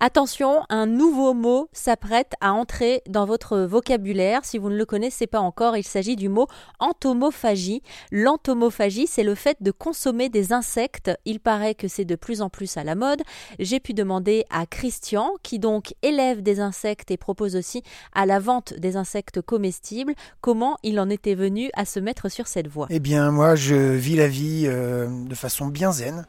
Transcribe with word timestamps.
Attention, 0.00 0.62
un 0.68 0.86
nouveau 0.86 1.34
mot 1.34 1.68
s'apprête 1.72 2.34
à 2.40 2.52
entrer 2.52 3.02
dans 3.08 3.26
votre 3.26 3.58
vocabulaire. 3.58 4.44
Si 4.44 4.56
vous 4.56 4.70
ne 4.70 4.76
le 4.76 4.84
connaissez 4.84 5.26
pas 5.26 5.40
encore, 5.40 5.76
il 5.76 5.82
s'agit 5.82 6.14
du 6.14 6.28
mot 6.28 6.46
entomophagie. 6.78 7.82
L'entomophagie, 8.12 9.08
c'est 9.08 9.24
le 9.24 9.34
fait 9.34 9.56
de 9.60 9.72
consommer 9.72 10.28
des 10.28 10.52
insectes. 10.52 11.10
Il 11.24 11.40
paraît 11.40 11.74
que 11.74 11.88
c'est 11.88 12.04
de 12.04 12.14
plus 12.14 12.42
en 12.42 12.48
plus 12.48 12.76
à 12.76 12.84
la 12.84 12.94
mode. 12.94 13.22
J'ai 13.58 13.80
pu 13.80 13.92
demander 13.92 14.44
à 14.50 14.66
Christian, 14.66 15.32
qui 15.42 15.58
donc 15.58 15.92
élève 16.02 16.42
des 16.42 16.60
insectes 16.60 17.10
et 17.10 17.16
propose 17.16 17.56
aussi 17.56 17.82
à 18.12 18.24
la 18.24 18.38
vente 18.38 18.74
des 18.74 18.94
insectes 18.94 19.40
comestibles, 19.40 20.14
comment 20.40 20.76
il 20.84 21.00
en 21.00 21.10
était 21.10 21.34
venu 21.34 21.70
à 21.74 21.84
se 21.84 21.98
mettre 21.98 22.28
sur 22.28 22.46
cette 22.46 22.68
voie. 22.68 22.86
Eh 22.90 23.00
bien, 23.00 23.32
moi, 23.32 23.56
je 23.56 23.74
vis 23.74 24.14
la 24.14 24.28
vie 24.28 24.62
euh, 24.66 25.08
de 25.08 25.34
façon 25.34 25.66
bien 25.66 25.90
zen. 25.90 26.24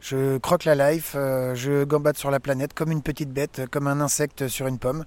Je 0.00 0.38
croque 0.38 0.64
la 0.64 0.92
life, 0.92 1.12
euh, 1.14 1.54
je 1.54 1.84
gambade 1.84 2.16
sur 2.16 2.30
la 2.30 2.40
planète 2.40 2.72
comme 2.72 2.90
une 2.90 3.02
petite 3.02 3.30
bête, 3.30 3.62
comme 3.70 3.86
un 3.86 4.00
insecte 4.00 4.48
sur 4.48 4.66
une 4.66 4.78
pomme. 4.78 5.04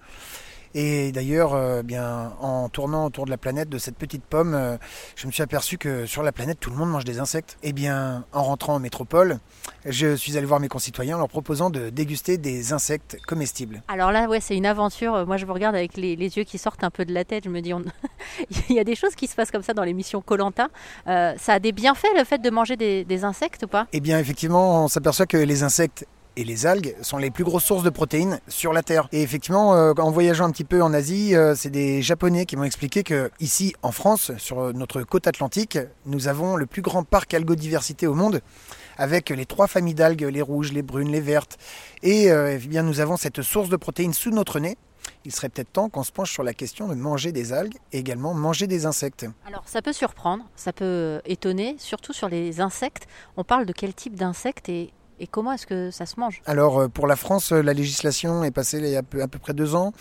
Et 0.76 1.12
d'ailleurs, 1.12 1.54
euh, 1.54 1.84
bien, 1.84 2.34
en 2.40 2.68
tournant 2.70 3.06
autour 3.06 3.26
de 3.26 3.30
la 3.30 3.38
planète 3.38 3.70
de 3.70 3.78
cette 3.78 3.96
petite 3.96 4.24
pomme, 4.24 4.54
euh, 4.54 4.78
je 5.16 5.28
me 5.28 5.32
suis 5.32 5.44
aperçu 5.44 5.78
que 5.78 6.06
sur 6.06 6.24
la 6.24 6.32
planète, 6.32 6.60
tout 6.60 6.70
le 6.70 6.76
monde 6.76 6.90
mange 6.90 7.06
des 7.06 7.20
insectes. 7.20 7.58
Et 7.62 7.74
bien, 7.74 8.26
en 8.34 8.44
rentrant 8.44 8.76
en 8.76 8.80
métropole, 8.80 9.40
je 9.86 10.16
suis 10.16 10.38
allé 10.38 10.46
voir 10.46 10.60
mes 10.60 10.68
concitoyens 10.68 11.16
en 11.16 11.20
leur 11.20 11.30
proposant 11.30 11.70
de 11.70 11.90
déguster 11.90 12.38
des 12.38 12.74
insectes 12.74 13.18
comestibles. 13.28 13.84
Alors 13.88 14.12
là, 14.12 14.28
ouais, 14.28 14.40
c'est 14.40 14.56
une 14.56 14.66
aventure. 14.66 15.26
Moi, 15.28 15.38
je 15.38 15.46
vous 15.46 15.54
regarde 15.54 15.76
avec 15.76 15.96
les, 15.96 16.16
yeux 16.16 16.44
qui 16.44 16.58
sortent 16.58 16.84
un 16.84 16.90
peu 16.90 17.06
de 17.06 17.14
la 17.14 17.24
tête. 17.24 17.44
Je 17.46 17.50
me 17.50 17.62
dis, 17.62 17.72
il 18.70 18.76
y 18.76 18.80
a 18.80 18.84
des 18.84 18.96
choses 18.96 19.16
qui 19.16 19.28
se 19.28 19.36
passent 19.36 19.52
comme 19.52 19.64
ça 19.64 19.74
dans 19.74 19.84
l'émission 19.84 20.22
Colanta. 20.22 20.70
Euh, 21.08 21.34
ça 21.38 21.54
a 21.54 21.60
des 21.60 21.72
bienfaits, 21.72 22.16
le 22.18 22.24
fait 22.24 22.40
de 22.40 22.50
manger 22.50 22.78
des, 22.78 23.04
des 23.04 23.24
insectes 23.24 23.64
ou 23.64 23.68
pas? 23.68 23.88
Eh 23.94 24.00
bien, 24.00 24.18
effectivement, 24.18 24.84
on 24.84 24.88
s'aperçoit 24.88 25.26
que 25.26 25.38
les 25.38 25.64
insectes 25.64 26.06
et 26.36 26.44
les 26.44 26.66
algues 26.66 26.96
sont 27.02 27.18
les 27.18 27.32
plus 27.32 27.44
grosses 27.44 27.66
sources 27.66 27.84
de 27.84 27.90
protéines 27.90 28.40
sur 28.48 28.74
la 28.74 28.84
Terre. 28.84 29.08
Et 29.12 29.22
effectivement, 29.22 29.76
euh, 29.76 29.94
en 29.98 30.12
voyageant 30.12 30.46
un 30.46 30.52
petit 30.52 30.64
peu 30.64 30.82
en 30.82 30.94
Asie, 30.94 31.36
euh, 31.36 31.56
c'est 31.56 31.70
des 31.70 32.02
Japonais 32.02 32.46
qui 32.46 32.56
m'ont 32.56 32.64
expliqué 32.64 33.04
que 33.04 33.32
ici, 33.40 33.74
en 33.82 33.92
France, 33.92 34.32
sur 34.38 34.74
notre 34.74 35.04
côte 35.04 35.28
atlantique, 35.28 35.78
nous 36.06 36.28
avons 36.28 36.56
le 36.56 36.66
plus 36.66 36.82
grand 36.82 37.04
parc 37.04 37.34
algodiversité 37.34 38.08
au 38.08 38.14
monde, 38.14 38.42
avec 38.98 39.30
les 39.30 39.46
trois 39.46 39.68
familles 39.68 39.94
d'algues, 39.94 40.24
les 40.24 40.42
rouges, 40.42 40.72
les 40.72 40.82
brunes, 40.82 41.12
les 41.12 41.22
vertes. 41.22 41.58
Et 42.02 42.32
euh, 42.32 42.58
eh 42.62 42.68
bien, 42.68 42.84
nous 42.84 43.00
avons 43.00 43.18
cette 43.18 43.42
source 43.42 43.70
de 43.70 43.78
protéines 43.78 44.14
sous 44.14 44.32
notre 44.32 44.60
nez. 44.60 44.78
Il 45.26 45.34
serait 45.34 45.50
peut-être 45.50 45.72
temps 45.72 45.90
qu'on 45.90 46.04
se 46.04 46.12
penche 46.12 46.32
sur 46.32 46.44
la 46.44 46.54
question 46.54 46.88
de 46.88 46.96
manger 46.96 47.32
des 47.32 47.54
algues 47.54 47.76
et 47.92 48.00
également 48.00 48.34
manger 48.34 48.68
des 48.68 48.86
insectes. 48.86 49.26
Alors 49.46 49.64
ça 49.66 49.82
peut 49.82 49.94
surprendre, 49.94 50.46
ça 50.56 50.74
peut 50.74 51.22
étonner, 51.26 51.76
surtout 51.78 52.14
sur 52.14 52.30
les 52.30 52.62
insectes. 52.62 53.08
On 53.38 53.44
parle 53.44 53.66
de 53.66 53.74
quel 53.74 53.94
type 53.94 54.16
d'insectes 54.16 54.70
et 54.70 54.94
et 55.24 55.28
comment 55.28 55.54
est-ce 55.54 55.66
que 55.66 55.90
ça 55.90 56.06
se 56.06 56.20
mange? 56.20 56.42
Alors 56.46 56.80
euh, 56.80 56.88
pour 56.90 57.08
la 57.08 57.16
France, 57.16 57.54
euh, 57.54 57.62
la 57.62 57.74
législation 57.74 58.44
est 58.44 58.52
passée 58.52 58.80
il 58.80 58.90
y 58.90 58.96
a 58.98 59.00
à 59.00 59.28
peu, 59.28 59.40
près 59.40 59.54
deux 59.54 59.74
ans. 59.74 59.94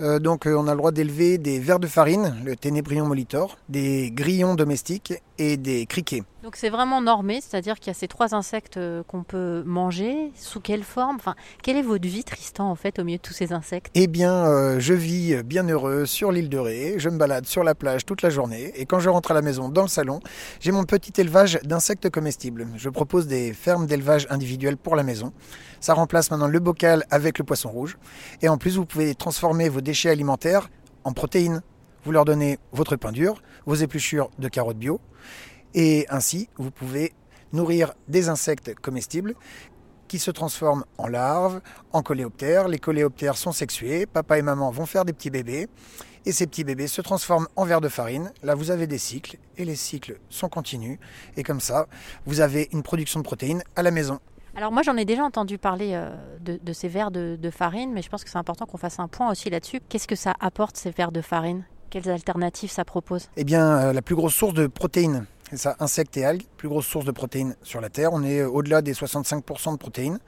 Euh, 0.00 0.20
donc 0.20 0.46
on 0.46 0.68
a 0.68 0.70
le 0.70 0.76
droit 0.76 0.92
d'élever 0.92 1.38
des 1.38 1.58
vers 1.58 1.80
de 1.80 1.88
farine, 1.88 2.36
le 2.44 2.54
Ténébrion 2.54 3.04
molitor, 3.04 3.58
des 3.68 4.12
grillons 4.12 4.54
domestiques 4.54 5.14
et 5.40 5.56
des 5.56 5.86
criquets. 5.86 6.22
Donc 6.42 6.56
c'est 6.56 6.68
vraiment 6.68 7.00
normé, 7.00 7.40
c'est-à-dire 7.40 7.78
qu'il 7.78 7.88
y 7.88 7.90
a 7.90 7.94
ces 7.94 8.08
trois 8.08 8.34
insectes 8.34 8.76
euh, 8.76 9.02
qu'on 9.04 9.22
peut 9.22 9.62
manger. 9.64 10.32
Sous 10.34 10.60
quelle 10.60 10.82
forme? 10.82 11.16
Enfin, 11.16 11.34
quelle 11.62 11.76
est 11.76 11.82
votre 11.82 12.06
vie, 12.06 12.24
Tristan, 12.24 12.70
en 12.70 12.74
fait, 12.74 12.98
au 12.98 13.04
milieu 13.04 13.16
de 13.16 13.22
tous 13.22 13.32
ces 13.32 13.52
insectes? 13.52 13.90
Eh 13.94 14.06
bien, 14.06 14.32
euh, 14.32 14.78
je 14.80 14.92
vis 14.92 15.42
bien 15.42 15.66
heureux 15.66 16.04
sur 16.04 16.30
l'île 16.30 16.50
de 16.50 16.58
Ré. 16.58 16.94
Je 16.98 17.08
me 17.08 17.16
balade 17.16 17.46
sur 17.46 17.64
la 17.64 17.74
plage 17.74 18.04
toute 18.04 18.20
la 18.20 18.28
journée. 18.28 18.72
Et 18.76 18.84
quand 18.84 19.00
je 19.00 19.08
rentre 19.08 19.30
à 19.30 19.34
la 19.34 19.42
maison, 19.42 19.70
dans 19.70 19.82
le 19.82 19.88
salon, 19.88 20.20
j'ai 20.60 20.72
mon 20.72 20.84
petit 20.84 21.18
élevage 21.18 21.58
d'insectes 21.64 22.10
comestibles. 22.10 22.68
Je 22.76 22.90
propose 22.90 23.26
des 23.26 23.54
fermes 23.54 23.86
d'élevage 23.86 24.26
individuelles 24.28 24.76
pour 24.76 24.94
la 24.94 25.02
maison. 25.02 25.32
Ça 25.80 25.94
remplace 25.94 26.30
maintenant 26.30 26.48
le 26.48 26.60
bocal 26.60 27.04
avec 27.10 27.38
le 27.38 27.44
poisson 27.44 27.70
rouge. 27.70 27.96
Et 28.42 28.48
en 28.50 28.58
plus, 28.58 28.76
vous 28.76 28.84
pouvez 28.84 29.14
transformer 29.14 29.70
vos 29.70 29.80
déchets 29.80 30.10
alimentaires 30.10 30.68
en 31.04 31.12
protéines. 31.12 31.62
Vous 32.04 32.12
leur 32.12 32.24
donnez 32.24 32.58
votre 32.72 32.96
pain 32.96 33.12
dur, 33.12 33.42
vos 33.66 33.74
épluchures 33.74 34.30
de 34.38 34.48
carottes 34.48 34.78
bio 34.78 35.00
et 35.74 36.06
ainsi, 36.08 36.48
vous 36.56 36.70
pouvez 36.70 37.12
nourrir 37.52 37.94
des 38.08 38.28
insectes 38.28 38.74
comestibles 38.74 39.34
qui 40.08 40.18
se 40.18 40.32
transforment 40.32 40.84
en 40.98 41.06
larves, 41.06 41.60
en 41.92 42.02
coléoptères. 42.02 42.66
Les 42.66 42.80
coléoptères 42.80 43.36
sont 43.36 43.52
sexués, 43.52 44.06
papa 44.06 44.38
et 44.38 44.42
maman 44.42 44.70
vont 44.70 44.86
faire 44.86 45.04
des 45.04 45.12
petits 45.12 45.30
bébés, 45.30 45.68
et 46.26 46.32
ces 46.32 46.48
petits 46.48 46.64
bébés 46.64 46.88
se 46.88 47.00
transforment 47.00 47.46
en 47.54 47.64
vers 47.64 47.80
de 47.80 47.88
farine. 47.88 48.32
Là, 48.42 48.56
vous 48.56 48.72
avez 48.72 48.88
des 48.88 48.98
cycles, 48.98 49.38
et 49.56 49.64
les 49.64 49.76
cycles 49.76 50.18
sont 50.28 50.48
continus, 50.48 50.98
et 51.36 51.44
comme 51.44 51.60
ça, 51.60 51.86
vous 52.26 52.40
avez 52.40 52.68
une 52.72 52.82
production 52.82 53.20
de 53.20 53.24
protéines 53.24 53.62
à 53.76 53.82
la 53.82 53.92
maison. 53.92 54.18
Alors 54.56 54.72
moi 54.72 54.82
j'en 54.82 54.96
ai 54.96 55.04
déjà 55.04 55.22
entendu 55.22 55.58
parler 55.58 55.92
euh, 55.94 56.10
de, 56.40 56.72
ces 56.72 56.88
vers 56.88 57.12
de, 57.12 57.38
de, 57.40 57.50
farine, 57.50 57.92
mais 57.92 58.02
je 58.02 58.08
pense 58.08 58.24
que 58.24 58.30
c'est 58.30 58.36
important 58.36 58.66
qu'on 58.66 58.78
fasse 58.78 58.98
un 58.98 59.06
point 59.06 59.30
aussi 59.30 59.48
là-dessus. 59.48 59.80
Qu'est-ce 59.88 60.08
que 60.08 60.16
ça 60.16 60.34
apporte 60.40 60.76
ces 60.76 60.90
vers 60.90 61.12
de 61.12 61.20
farine? 61.20 61.64
Quelles 61.90 62.08
alternatives 62.08 62.70
ça 62.70 62.84
propose? 62.84 63.28
Eh 63.36 63.44
bien 63.44 63.78
euh, 63.78 63.92
la 63.92 64.02
plus 64.02 64.14
grosse 64.14 64.34
source 64.34 64.54
de 64.54 64.66
protéines 64.68 65.26
c'est 65.50 65.56
ça, 65.56 65.74
insectes 65.80 66.16
et 66.16 66.24
algues, 66.24 66.44
plus 66.56 66.68
grosse 66.68 66.86
source 66.86 67.04
de 67.04 67.10
protéines 67.10 67.56
sur 67.64 67.80
la 67.80 67.88
Terre. 67.88 68.12
On 68.12 68.22
est 68.22 68.38
euh, 68.38 68.48
au-delà 68.48 68.82
des 68.82 68.92
65% 68.92 69.72
de 69.72 69.78
protéines. 69.78 70.20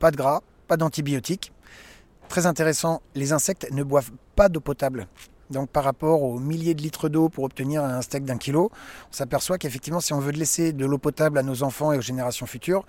Pas 0.00 0.10
de 0.10 0.16
gras, 0.16 0.40
pas 0.66 0.76
d'antibiotiques. 0.76 1.52
Très 2.28 2.46
intéressant, 2.46 3.00
les 3.14 3.32
insectes 3.32 3.68
ne 3.70 3.84
boivent 3.84 4.10
pas 4.34 4.48
d'eau 4.48 4.58
potable. 4.58 5.06
Donc 5.50 5.70
par 5.70 5.84
rapport 5.84 6.22
aux 6.22 6.40
milliers 6.40 6.74
de 6.74 6.82
litres 6.82 7.08
d'eau 7.08 7.28
pour 7.28 7.44
obtenir 7.44 7.84
un 7.84 8.02
steak 8.02 8.24
d'un 8.24 8.38
kilo, 8.38 8.72
on 9.10 9.12
s'aperçoit 9.12 9.58
qu'effectivement 9.58 10.00
si 10.00 10.12
on 10.12 10.18
veut 10.18 10.32
laisser 10.32 10.72
de 10.72 10.86
l'eau 10.86 10.98
potable 10.98 11.38
à 11.38 11.44
nos 11.44 11.62
enfants 11.62 11.92
et 11.92 11.98
aux 11.98 12.02
générations 12.02 12.46
futures, 12.46 12.84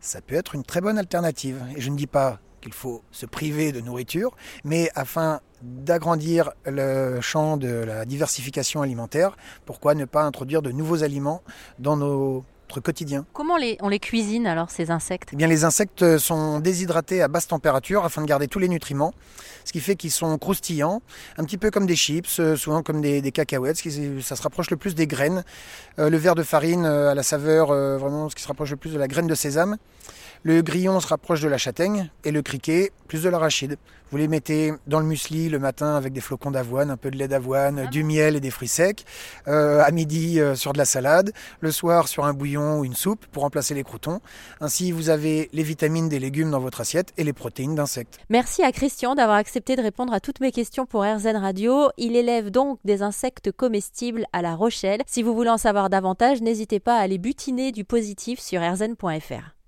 ça 0.00 0.20
peut 0.20 0.34
être 0.34 0.54
une 0.54 0.64
très 0.64 0.82
bonne 0.82 0.98
alternative. 0.98 1.62
Et 1.76 1.80
je 1.80 1.88
ne 1.88 1.96
dis 1.96 2.08
pas 2.08 2.40
qu'il 2.62 2.72
faut 2.72 3.02
se 3.10 3.26
priver 3.26 3.72
de 3.72 3.80
nourriture, 3.80 4.34
mais 4.64 4.90
afin 4.94 5.40
d'agrandir 5.60 6.52
le 6.64 7.20
champ 7.20 7.56
de 7.56 7.68
la 7.68 8.04
diversification 8.04 8.80
alimentaire, 8.80 9.36
pourquoi 9.66 9.94
ne 9.94 10.06
pas 10.06 10.22
introduire 10.22 10.62
de 10.62 10.72
nouveaux 10.72 11.02
aliments 11.02 11.42
dans 11.78 11.96
nos 11.96 12.44
quotidien? 12.80 13.26
Comment 13.32 13.56
les, 13.56 13.76
on 13.80 13.88
les 13.88 13.98
cuisine 13.98 14.46
alors 14.46 14.70
ces 14.70 14.90
insectes? 14.90 15.30
Eh 15.32 15.36
bien, 15.36 15.46
Les 15.46 15.64
insectes 15.64 16.18
sont 16.18 16.60
déshydratés 16.60 17.20
à 17.22 17.28
basse 17.28 17.46
température 17.46 18.04
afin 18.04 18.22
de 18.22 18.26
garder 18.26 18.48
tous 18.48 18.58
les 18.58 18.68
nutriments, 18.68 19.12
ce 19.64 19.72
qui 19.72 19.80
fait 19.80 19.96
qu'ils 19.96 20.10
sont 20.10 20.38
croustillants, 20.38 21.02
un 21.36 21.44
petit 21.44 21.58
peu 21.58 21.70
comme 21.70 21.86
des 21.86 21.96
chips, 21.96 22.40
euh, 22.40 22.56
souvent 22.56 22.82
comme 22.82 23.00
des, 23.00 23.32
cacahuètes, 23.32 23.76
ça 24.22 24.36
se 24.36 24.42
rapproche 24.42 24.70
le 24.70 24.76
plus 24.76 24.94
des 24.94 25.06
graines. 25.06 25.44
Euh, 25.98 26.08
le 26.08 26.16
verre 26.16 26.34
de 26.34 26.42
farine 26.42 26.84
euh, 26.84 27.10
à 27.10 27.14
la 27.14 27.22
saveur, 27.22 27.68
vraiment 27.68 28.28
ce 28.28 28.34
qui 28.34 28.42
se 28.42 28.48
rapproche 28.48 28.70
le 28.70 28.76
plus 28.76 28.92
de 28.92 28.98
la 28.98 29.08
graine 29.08 29.26
de 29.26 29.34
sésame. 29.34 29.76
Le 30.44 30.60
grillon 30.60 30.98
se 30.98 31.06
rapproche 31.06 31.40
de 31.40 31.48
la 31.48 31.56
châtaigne 31.56 32.10
et 32.24 32.32
le 32.32 32.42
criquet 32.42 32.90
plus 33.06 33.22
de 33.22 33.28
l'arachide. 33.28 33.76
Vous 34.10 34.18
les 34.18 34.26
mettez 34.26 34.72
dans 34.88 34.98
le 34.98 35.06
muesli 35.06 35.48
le 35.48 35.60
matin 35.60 35.94
avec 35.94 36.12
des 36.12 36.20
flocons 36.20 36.50
d'avoine, 36.50 36.90
un 36.90 36.96
peu 36.96 37.12
de 37.12 37.16
lait 37.16 37.28
d'avoine, 37.28 37.86
du 37.86 38.02
miel 38.02 38.34
et 38.34 38.40
des 38.40 38.50
fruits 38.50 38.66
secs. 38.66 39.04
Euh, 39.46 39.82
à 39.82 39.90
midi 39.92 40.40
euh, 40.40 40.56
sur 40.56 40.72
de 40.72 40.78
la 40.78 40.84
salade. 40.84 41.32
Le 41.60 41.70
soir 41.70 42.08
sur 42.08 42.24
un 42.24 42.32
bouillon 42.32 42.80
ou 42.80 42.84
une 42.84 42.94
soupe 42.94 43.24
pour 43.26 43.44
remplacer 43.44 43.72
les 43.74 43.84
croutons. 43.84 44.20
Ainsi 44.60 44.90
vous 44.90 45.10
avez 45.10 45.48
les 45.52 45.62
vitamines 45.62 46.08
des 46.08 46.18
légumes 46.18 46.50
dans 46.50 46.60
votre 46.60 46.80
assiette 46.80 47.12
et 47.16 47.24
les 47.24 47.32
protéines 47.32 47.76
d'insectes. 47.76 48.18
Merci 48.28 48.64
à 48.64 48.72
Christian 48.72 49.14
d'avoir 49.14 49.36
accepté 49.36 49.76
de 49.76 49.82
répondre 49.82 50.12
à 50.12 50.18
toutes 50.18 50.40
mes 50.40 50.50
questions 50.50 50.86
pour 50.86 51.04
RZN 51.04 51.36
Radio. 51.36 51.90
Il 51.98 52.16
élève 52.16 52.50
donc 52.50 52.80
des 52.84 53.02
insectes 53.02 53.52
comestibles 53.52 54.26
à 54.32 54.42
La 54.42 54.56
Rochelle. 54.56 55.02
Si 55.06 55.22
vous 55.22 55.34
voulez 55.34 55.50
en 55.50 55.58
savoir 55.58 55.88
davantage, 55.88 56.42
n'hésitez 56.42 56.80
pas 56.80 56.96
à 56.96 57.02
aller 57.02 57.18
butiner 57.18 57.70
du 57.70 57.84
positif 57.84 58.40
sur 58.40 58.60
rzn.fr. 58.60 59.61